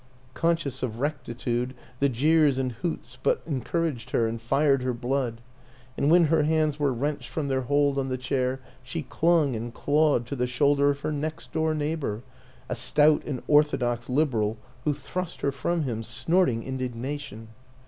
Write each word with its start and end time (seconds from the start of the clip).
Conscious 0.33 0.81
of 0.81 0.99
rectitude, 0.99 1.75
the 1.99 2.09
jeers 2.09 2.57
and 2.57 2.71
hoots 2.71 3.19
but 3.21 3.43
encouraged 3.45 4.09
her 4.09 4.27
and 4.27 4.41
fired 4.41 4.81
her 4.81 4.95
blood; 4.95 5.41
and 5.95 6.09
when 6.09 6.23
her 6.23 6.41
hands 6.41 6.79
were 6.79 6.91
wrenched 6.91 7.29
from 7.29 7.49
their 7.49 7.61
hold 7.61 7.99
on 7.99 8.09
the 8.09 8.17
chair 8.17 8.59
she 8.81 9.03
clung 9.03 9.55
and 9.55 9.75
clawed 9.75 10.25
to 10.25 10.35
the 10.35 10.47
shoulder 10.47 10.89
of 10.89 11.01
her 11.01 11.11
next 11.11 11.51
door 11.51 11.75
neighbor 11.75 12.23
a 12.67 12.73
stout 12.73 13.23
and 13.27 13.43
orthodox 13.47 14.09
Liberal 14.09 14.57
who 14.85 14.93
thrust 14.95 15.41
her 15.41 15.51
from 15.51 15.83
him, 15.83 16.01
snorting 16.01 16.63
in 16.63 16.77
dignation. 16.79 17.49